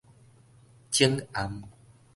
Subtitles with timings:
[0.89, 1.61] 腫頷